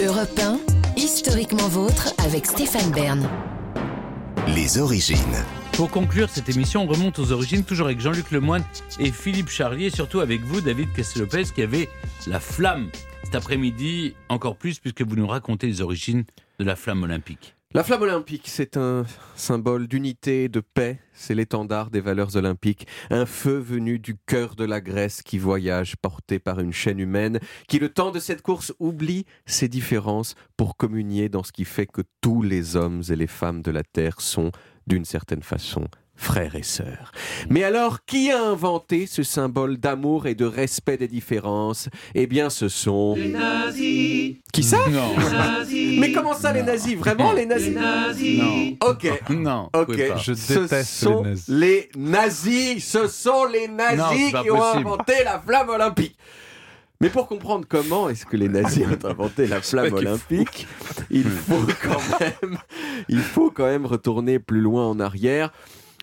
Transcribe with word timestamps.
Europe 0.00 0.38
1, 0.38 0.60
historiquement 0.96 1.66
vôtre 1.66 2.14
avec 2.18 2.46
Stéphane 2.46 2.92
Bern. 2.92 3.28
Les 4.54 4.78
origines. 4.78 5.16
Pour 5.72 5.90
conclure 5.90 6.30
cette 6.30 6.48
émission, 6.48 6.84
on 6.84 6.86
remonte 6.86 7.18
aux 7.18 7.32
origines, 7.32 7.64
toujours 7.64 7.86
avec 7.86 7.98
Jean-Luc 7.98 8.30
Lemoine 8.30 8.62
et 9.00 9.10
Philippe 9.10 9.48
Charlier, 9.48 9.86
et 9.86 9.90
surtout 9.90 10.20
avec 10.20 10.42
vous, 10.42 10.60
David 10.60 10.92
Castelopez, 10.92 11.46
qui 11.52 11.62
avait 11.62 11.88
la 12.28 12.38
flamme 12.38 12.90
cet 13.24 13.34
après-midi, 13.34 14.14
encore 14.28 14.54
plus 14.54 14.78
puisque 14.78 15.02
vous 15.02 15.16
nous 15.16 15.26
racontez 15.26 15.66
les 15.66 15.80
origines 15.80 16.22
de 16.60 16.64
la 16.64 16.76
flamme 16.76 17.02
olympique. 17.02 17.56
La 17.74 17.84
flamme 17.84 18.00
olympique, 18.00 18.44
c'est 18.46 18.78
un 18.78 19.04
symbole 19.36 19.88
d'unité, 19.88 20.48
de 20.48 20.60
paix, 20.60 21.00
c'est 21.12 21.34
l'étendard 21.34 21.90
des 21.90 22.00
valeurs 22.00 22.34
olympiques, 22.36 22.86
un 23.10 23.26
feu 23.26 23.58
venu 23.58 23.98
du 23.98 24.16
cœur 24.16 24.56
de 24.56 24.64
la 24.64 24.80
Grèce 24.80 25.20
qui 25.20 25.36
voyage 25.36 25.94
porté 25.96 26.38
par 26.38 26.60
une 26.60 26.72
chaîne 26.72 26.98
humaine, 26.98 27.40
qui 27.68 27.78
le 27.78 27.90
temps 27.90 28.10
de 28.10 28.20
cette 28.20 28.40
course 28.40 28.72
oublie 28.78 29.26
ses 29.44 29.68
différences 29.68 30.34
pour 30.56 30.78
communier 30.78 31.28
dans 31.28 31.42
ce 31.42 31.52
qui 31.52 31.66
fait 31.66 31.84
que 31.86 32.00
tous 32.22 32.40
les 32.40 32.74
hommes 32.74 33.02
et 33.10 33.16
les 33.16 33.26
femmes 33.26 33.60
de 33.60 33.70
la 33.70 33.82
Terre 33.82 34.22
sont, 34.22 34.50
d'une 34.86 35.04
certaine 35.04 35.42
façon, 35.42 35.88
frères 36.20 36.56
et 36.56 36.62
sœurs. 36.64 37.12
Mais 37.48 37.62
alors, 37.62 38.04
qui 38.04 38.30
a 38.30 38.42
inventé 38.42 39.06
ce 39.06 39.22
symbole 39.22 39.78
d'amour 39.78 40.26
et 40.26 40.34
de 40.34 40.44
respect 40.44 40.96
des 40.96 41.06
différences? 41.08 41.88
Eh 42.14 42.26
bien, 42.26 42.50
ce 42.50 42.68
sont... 42.68 43.14
Les 43.16 43.28
nazis 43.28 44.36
Qui 44.52 44.62
ça? 44.64 44.78
Non. 44.90 45.14
Les 45.16 45.30
nazis 45.36 46.00
Mais 46.00 46.12
comment 46.12 46.34
ça, 46.34 46.52
les 46.52 46.64
nazis? 46.64 46.96
Vraiment, 46.96 47.32
les 47.32 47.42
Les 47.42 47.46
nazis 47.46 47.72
nazis 47.74 48.38
Non. 48.42 48.76
Ok. 48.90 49.10
Non, 49.30 49.70
Ok, 49.74 49.96
pas. 50.08 50.16
Je 50.16 50.34
ce 50.34 50.54
déteste 50.58 50.90
sont 50.90 51.22
les 51.22 51.30
nazis. 51.30 51.48
les 51.48 51.88
nazis. 51.96 52.84
Ce 52.90 53.06
sont 53.06 53.44
les 53.46 53.68
nazis 53.68 54.32
qui 54.42 54.50
ont 54.50 54.56
possible. 54.58 54.78
inventé 54.88 55.12
la 55.24 55.40
flamme 55.40 55.68
olympique. 55.70 56.16
Mais 57.00 57.10
pour 57.10 57.28
comprendre 57.28 57.64
comment 57.68 58.08
est-ce 58.08 58.26
que 58.26 58.36
les 58.36 58.48
nazis 58.48 58.84
ont 58.84 59.06
inventé 59.06 59.46
la 59.46 59.62
flamme 59.62 59.92
olympique, 59.94 60.66
il 61.12 61.22
faut 61.30 61.62
quand 61.80 62.18
même, 62.18 62.58
il 63.08 63.20
faut 63.20 63.52
quand 63.52 63.66
même 63.66 63.86
retourner 63.86 64.40
plus 64.40 64.60
loin 64.60 64.84
en 64.88 64.98
arrière. 64.98 65.52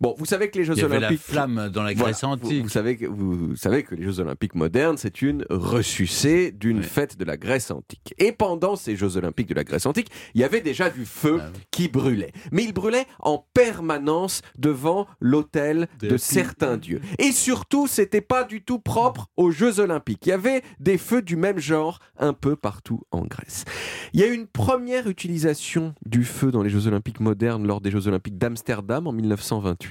Bon, 0.00 0.14
vous 0.18 0.24
savez 0.26 0.50
que 0.50 0.58
les 0.58 0.64
Jeux 0.64 0.74
Il 0.76 0.80
y 0.80 0.84
avait 0.84 1.00
la 1.00 1.08
olympiques 1.08 1.24
flamme 1.26 1.68
dans 1.72 1.82
la 1.82 1.94
Grèce 1.94 2.22
antique. 2.24 2.62
vous 2.62 2.68
savez 2.68 2.96
que, 2.96 3.06
vous 3.06 3.56
savez 3.56 3.82
que 3.82 3.94
les 3.94 4.02
Jeux 4.04 4.20
Olympiques 4.20 4.54
modernes, 4.54 4.96
c'est 4.96 5.22
une 5.22 5.44
ressucée 5.50 6.52
d'une 6.52 6.78
Oui. 6.78 6.84
fête 6.84 7.16
de 7.18 7.24
la 7.24 7.36
Grèce 7.36 7.70
antique. 7.70 8.14
Et 8.18 8.32
pendant 8.32 8.76
ces 8.76 8.96
Jeux 8.96 9.16
Olympiques 9.16 9.48
de 9.48 9.54
la 9.54 9.64
Grèce 9.64 9.86
antique, 9.86 10.08
il 10.34 10.40
y 10.40 10.44
avait 10.44 10.60
déjà 10.60 10.90
du 10.90 11.04
feu 11.04 11.38
Ah 11.40 11.50
oui. 11.54 11.60
qui 11.70 11.88
brûlait. 11.88 12.32
Mais 12.52 12.64
il 12.64 12.72
brûlait 12.72 13.06
en 13.20 13.44
permanence 13.54 14.42
devant 14.58 15.06
l'autel 15.20 15.88
de, 16.00 16.08
De- 16.10 16.16
certains 16.16 16.76
dieux. 16.76 17.00
Et 17.18 17.32
surtout, 17.32 17.86
c'était 17.86 18.20
pas 18.20 18.44
du 18.44 18.62
tout 18.62 18.78
propre 18.78 19.26
aux 19.36 19.50
Jeux 19.50 19.80
Olympiques. 19.80 20.26
Il 20.26 20.30
y 20.30 20.32
avait 20.32 20.62
des 20.80 20.98
feux 20.98 21.22
du 21.22 21.36
même 21.36 21.58
genre 21.58 21.98
un 22.18 22.32
peu 22.32 22.56
partout 22.56 23.00
en 23.10 23.22
Grèce. 23.22 23.64
Il 24.12 24.20
y 24.20 24.22
a 24.22 24.26
eu 24.28 24.34
une 24.34 24.46
première 24.46 25.08
utilisation 25.08 25.94
du 26.06 26.24
feu 26.24 26.50
dans 26.50 26.62
les 26.62 26.70
Jeux 26.70 26.86
Olympiques 26.86 27.20
modernes 27.20 27.66
lors 27.66 27.80
des 27.80 27.90
Jeux 27.90 28.06
Olympiques 28.08 28.38
d'Amsterdam 28.38 29.06
en 29.06 29.12
1928, 29.12 29.87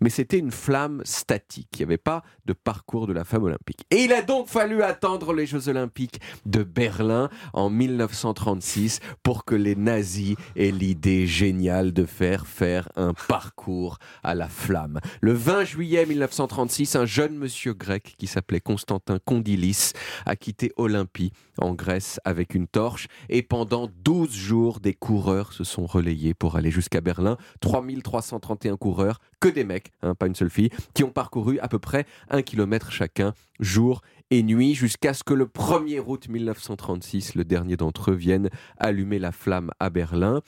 mais 0.00 0.10
c'était 0.10 0.38
une 0.38 0.50
flamme 0.50 1.02
statique. 1.04 1.68
Il 1.74 1.78
n'y 1.78 1.84
avait 1.84 1.98
pas 1.98 2.22
de 2.44 2.52
parcours 2.52 3.06
de 3.06 3.12
la 3.12 3.24
flamme 3.24 3.44
olympique. 3.44 3.84
Et 3.90 4.04
il 4.04 4.12
a 4.12 4.22
donc 4.22 4.48
fallu 4.48 4.82
attendre 4.82 5.32
les 5.32 5.46
Jeux 5.46 5.68
Olympiques 5.68 6.20
de 6.44 6.62
Berlin 6.62 7.28
en 7.52 7.70
1936 7.70 9.00
pour 9.22 9.44
que 9.44 9.54
les 9.54 9.76
nazis 9.76 10.36
aient 10.56 10.70
l'idée 10.70 11.26
géniale 11.26 11.92
de 11.92 12.04
faire 12.04 12.46
faire 12.46 12.88
un 12.96 13.14
parcours 13.28 13.98
à 14.22 14.34
la 14.34 14.48
flamme. 14.48 15.00
Le 15.20 15.32
20 15.32 15.64
juillet 15.64 16.06
1936, 16.06 16.96
un 16.96 17.06
jeune 17.06 17.36
monsieur 17.36 17.74
grec 17.74 18.14
qui 18.18 18.26
s'appelait 18.26 18.60
Constantin 18.60 19.18
Condylis 19.24 19.92
a 20.24 20.36
quitté 20.36 20.72
Olympie 20.76 21.32
en 21.58 21.74
Grèce 21.74 22.20
avec 22.24 22.54
une 22.54 22.66
torche 22.66 23.08
et 23.28 23.42
pendant 23.42 23.88
12 24.04 24.32
jours, 24.32 24.80
des 24.80 24.94
coureurs 24.94 25.52
se 25.52 25.64
sont 25.64 25.86
relayés 25.86 26.34
pour 26.34 26.56
aller 26.56 26.70
jusqu'à 26.70 27.00
Berlin. 27.00 27.36
3331 27.60 28.76
coureurs, 28.76 29.20
que 29.40 29.48
des 29.48 29.64
mecs, 29.64 29.92
hein, 30.02 30.14
pas 30.14 30.26
une 30.26 30.34
seule 30.34 30.50
fille, 30.50 30.70
qui 30.94 31.04
ont 31.04 31.10
parcouru 31.10 31.58
à 31.60 31.68
peu 31.68 31.78
près 31.78 32.06
un 32.28 32.42
kilomètre 32.42 32.90
chacun, 32.90 33.34
jour 33.60 34.02
et 34.30 34.42
nuit, 34.42 34.74
jusqu'à 34.74 35.14
ce 35.14 35.22
que 35.22 35.34
le 35.34 35.46
1er 35.46 36.02
août 36.04 36.28
1936, 36.28 37.36
le 37.36 37.44
dernier 37.44 37.76
d'entre 37.76 38.10
eux 38.10 38.14
vienne 38.14 38.50
allumer 38.76 39.18
la 39.18 39.30
flamme 39.30 39.70
à 39.78 39.88
Berlin. 39.88 40.42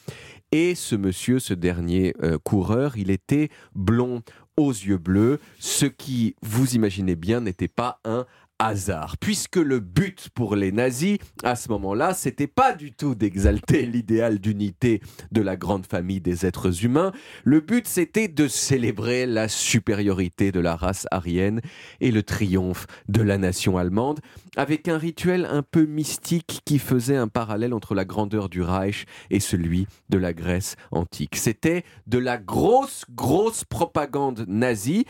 Et 0.51 0.75
ce 0.75 0.97
monsieur, 0.97 1.39
ce 1.39 1.55
dernier 1.55 2.15
euh, 2.23 2.39
coureur, 2.39 2.97
il 2.97 3.11
était 3.11 3.51
blond 3.75 4.23
aux 4.57 4.73
yeux 4.73 4.99
bleus, 4.99 5.39
ce 5.61 5.87
qui, 5.87 6.35
vous 6.43 6.75
imaginez 6.75 7.15
bien, 7.15 7.41
n'était 7.41 7.69
pas 7.69 8.01
un 8.05 8.27
hasard, 8.59 9.17
puisque 9.19 9.57
le 9.57 9.81
but 9.81 10.29
pour 10.35 10.57
les 10.57 10.73
nazis, 10.73 11.19
à 11.45 11.57
ce 11.57 11.69
moment-là, 11.71 12.15
c'était 12.15 12.47
pas 12.47 12.73
du 12.73 12.93
tout 12.93 13.15
d'exalter 13.15 13.83
l'idéal 13.87 14.39
d'unité 14.39 15.01
de 15.31 15.41
la 15.43 15.57
grande 15.57 15.87
famille 15.87 16.21
des 16.21 16.45
êtres 16.45 16.85
humains, 16.85 17.13
le 17.45 17.61
but 17.61 17.87
c'était 17.87 18.29
de 18.29 18.49
célébrer 18.49 19.27
la 19.27 19.49
supériorité 19.49 20.53
de 20.53 20.61
la 20.61 20.77
race 20.77 21.07
aryenne 21.11 21.61
et 22.01 22.11
le 22.11 22.23
triomphe 22.23 22.87
de 23.09 23.23
la 23.23 23.39
nation 23.39 23.79
allemande, 23.79 24.21
avec 24.57 24.89
un 24.89 24.99
rituel 24.99 25.47
un 25.51 25.63
peu 25.63 25.87
mystique 25.87 26.61
qui 26.65 26.79
faisait 26.79 27.17
un 27.17 27.29
parallèle 27.29 27.75
entre 27.75 27.95
la 27.95 28.05
grandeur 28.05 28.49
du 28.49 28.63
Reich 28.63 29.07
et 29.31 29.41
celui 29.41 29.87
de 30.09 30.19
la 30.19 30.33
Grèce 30.33 30.77
antique. 30.91 31.37
C'était 31.37 31.85
de 32.07 32.19
la 32.19 32.39
grosse, 32.39 33.05
grosse 33.11 33.65
propagande 33.65 34.45
nazie. 34.49 35.05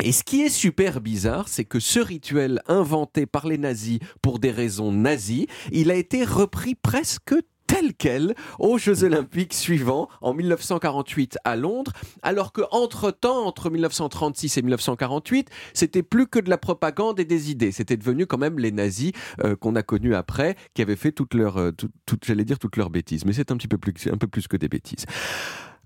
Et 0.00 0.12
ce 0.12 0.24
qui 0.24 0.42
est 0.42 0.48
super 0.48 1.00
bizarre, 1.00 1.48
c'est 1.48 1.64
que 1.64 1.80
ce 1.80 2.00
rituel 2.00 2.62
inventé 2.66 3.26
par 3.26 3.46
les 3.46 3.58
nazis 3.58 3.98
pour 4.20 4.38
des 4.38 4.50
raisons 4.50 4.90
nazies, 4.90 5.46
il 5.70 5.90
a 5.90 5.94
été 5.94 6.24
repris 6.24 6.74
presque 6.74 7.34
tel 7.66 7.94
quel 7.94 8.34
aux 8.58 8.78
Jeux 8.78 9.04
Olympiques 9.04 9.54
suivants 9.54 10.08
en 10.20 10.34
1948 10.34 11.38
à 11.44 11.56
Londres, 11.56 11.92
alors 12.22 12.52
que 12.52 12.62
entre 12.70 13.10
temps, 13.10 13.46
entre 13.46 13.70
1936 13.70 14.58
et 14.58 14.62
1948, 14.62 15.48
c'était 15.72 16.02
plus 16.02 16.26
que 16.26 16.38
de 16.38 16.50
la 16.50 16.58
propagande 16.58 17.20
et 17.20 17.24
des 17.24 17.50
idées. 17.50 17.72
C'était 17.72 17.96
devenu 17.96 18.26
quand 18.26 18.38
même 18.38 18.58
les 18.58 18.72
nazis 18.72 19.12
euh, 19.44 19.56
qu'on 19.56 19.76
a 19.76 19.82
connus 19.82 20.14
après, 20.14 20.56
qui 20.74 20.82
avaient 20.82 20.96
fait 20.96 21.12
toutes 21.12 21.34
leurs, 21.34 21.58
euh, 21.58 21.72
toutes 21.72 22.76
leurs 22.76 22.90
bêtises, 22.90 23.24
mais 23.24 23.32
c'est 23.32 23.50
un 23.50 23.56
petit 23.56 23.68
peu 23.68 23.78
plus, 23.78 23.94
un 24.10 24.18
peu 24.18 24.26
plus 24.26 24.48
que 24.48 24.56
des 24.56 24.68
bêtises. 24.68 25.06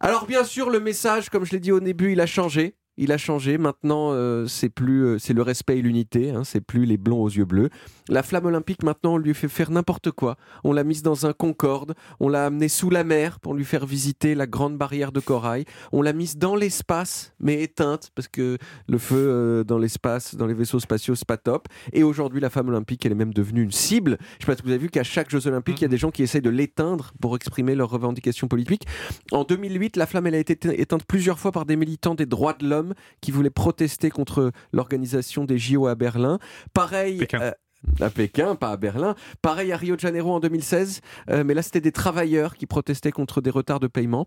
Alors 0.00 0.27
bien 0.27 0.44
sûr, 0.44 0.71
le 0.71 0.81
message, 0.81 1.31
comme 1.31 1.44
je 1.44 1.53
l'ai 1.53 1.61
dit 1.61 1.73
au 1.73 1.81
début, 1.81 2.12
il 2.12 2.21
a 2.21 2.27
changé. 2.27 2.75
Il 2.98 3.12
a 3.12 3.18
changé. 3.18 3.58
Maintenant, 3.58 4.12
euh, 4.12 4.46
c'est 4.46 4.70
plus, 4.70 5.04
euh, 5.04 5.18
c'est 5.18 5.34
le 5.34 5.42
respect 5.42 5.78
et 5.78 5.82
l'unité. 5.82 6.30
Hein, 6.30 6.44
c'est 6.44 6.62
plus 6.62 6.86
les 6.86 6.96
blonds 6.96 7.22
aux 7.22 7.28
yeux 7.28 7.44
bleus. 7.44 7.68
La 8.08 8.22
flamme 8.22 8.46
olympique, 8.46 8.82
maintenant, 8.82 9.14
on 9.14 9.18
lui 9.18 9.34
fait 9.34 9.48
faire 9.48 9.70
n'importe 9.70 10.10
quoi. 10.10 10.36
On 10.64 10.72
l'a 10.72 10.84
mise 10.84 11.02
dans 11.02 11.26
un 11.26 11.32
Concorde. 11.32 11.94
On 12.20 12.28
l'a 12.28 12.46
amenée 12.46 12.68
sous 12.68 12.88
la 12.88 13.04
mer 13.04 13.38
pour 13.40 13.52
lui 13.52 13.64
faire 13.64 13.84
visiter 13.84 14.34
la 14.34 14.46
grande 14.46 14.78
barrière 14.78 15.12
de 15.12 15.20
corail. 15.20 15.64
On 15.92 16.00
l'a 16.00 16.14
mise 16.14 16.38
dans 16.38 16.56
l'espace, 16.56 17.34
mais 17.38 17.62
éteinte 17.62 18.10
parce 18.14 18.28
que 18.28 18.56
le 18.88 18.98
feu 18.98 19.16
euh, 19.16 19.64
dans 19.64 19.78
l'espace, 19.78 20.34
dans 20.34 20.46
les 20.46 20.54
vaisseaux 20.54 20.80
spatiaux, 20.80 21.14
c'est 21.14 21.26
pas 21.26 21.36
top. 21.36 21.68
Et 21.92 22.02
aujourd'hui, 22.02 22.40
la 22.40 22.48
flamme 22.48 22.68
olympique, 22.68 23.04
elle 23.04 23.12
est 23.12 23.16
même 23.16 23.34
devenue 23.34 23.62
une 23.62 23.72
cible. 23.72 24.16
Je 24.38 24.46
sais 24.46 24.52
pas 24.52 24.56
si 24.56 24.62
vous 24.62 24.70
avez 24.70 24.78
vu 24.78 24.88
qu'à 24.88 25.02
chaque 25.02 25.28
Jeux 25.28 25.46
olympiques, 25.46 25.80
il 25.80 25.82
y 25.82 25.86
a 25.86 25.88
des 25.88 25.98
gens 25.98 26.10
qui 26.10 26.22
essayent 26.22 26.40
de 26.40 26.50
l'éteindre 26.50 27.12
pour 27.20 27.36
exprimer 27.36 27.74
leurs 27.74 27.90
revendications 27.90 28.48
politiques. 28.48 28.86
En 29.32 29.44
2008, 29.44 29.96
la 29.96 30.06
flamme 30.06 30.28
elle 30.28 30.36
a 30.36 30.38
été 30.38 30.56
éteinte 30.80 31.04
plusieurs 31.04 31.38
fois 31.38 31.52
par 31.52 31.66
des 31.66 31.76
militants 31.76 32.14
des 32.14 32.26
droits 32.26 32.54
de 32.54 32.66
l'homme 32.66 32.85
qui 33.20 33.30
voulaient 33.30 33.50
protester 33.50 34.10
contre 34.10 34.52
l'organisation 34.72 35.44
des 35.44 35.58
JO 35.58 35.86
à 35.86 35.94
Berlin. 35.94 36.38
Pareil. 36.72 37.19
Pékin. 37.19 37.41
euh, 37.41 37.52
à 38.00 38.10
Pékin, 38.10 38.56
pas 38.56 38.70
à 38.70 38.76
Berlin. 38.76 39.14
Pareil 39.42 39.70
à 39.72 39.76
Rio 39.76 39.94
de 39.97 40.00
Janeiro 40.00 40.32
en 40.32 40.41
2016, 40.41 41.00
euh, 41.30 41.44
mais 41.44 41.54
là 41.54 41.62
c'était 41.62 41.80
des 41.80 41.92
travailleurs 41.92 42.56
qui 42.56 42.66
protestaient 42.66 43.12
contre 43.12 43.41
des 43.41 43.50
retards 43.50 43.80
de 43.80 43.86
paiement. 43.86 44.26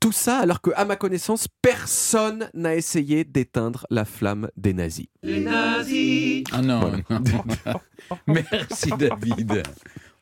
Tout 0.00 0.12
ça 0.12 0.38
alors 0.38 0.60
que, 0.60 0.70
à 0.76 0.84
ma 0.84 0.96
connaissance, 0.96 1.46
personne 1.62 2.50
n'a 2.52 2.74
essayé 2.74 3.24
d'éteindre 3.24 3.86
la 3.90 4.04
flamme 4.04 4.50
des 4.56 4.74
nazis. 4.74 5.06
Les 5.22 5.40
nazis 5.40 6.44
Ah 6.52 6.62
non, 6.62 6.92
non. 7.08 7.44
Merci 8.26 8.90
David. 8.98 9.62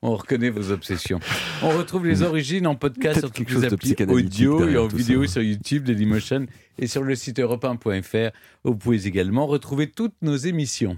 On 0.00 0.14
reconnaît 0.14 0.50
vos 0.50 0.70
obsessions. 0.70 1.18
On 1.60 1.70
retrouve 1.70 2.06
les 2.06 2.22
origines 2.22 2.68
en 2.68 2.76
podcast 2.76 3.18
sur 3.18 3.32
toutes 3.32 3.50
les 3.50 3.64
applis 3.64 3.96
audio 4.06 4.68
et 4.68 4.78
en 4.78 4.86
vidéo 4.86 5.26
ça. 5.26 5.34
sur 5.34 5.42
YouTube, 5.42 5.84
Dailymotion 5.84 6.46
et 6.78 6.86
sur 6.86 7.02
le 7.02 7.16
site 7.16 7.40
europe1.fr. 7.40 8.30
Vous 8.62 8.76
pouvez 8.76 9.08
également 9.08 9.46
retrouver 9.46 9.90
toutes 9.90 10.14
nos 10.22 10.36
émissions. 10.36 10.96